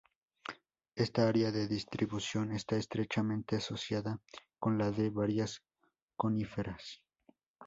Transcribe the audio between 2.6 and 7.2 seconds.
estrechamente asociada con la de varias coníferas.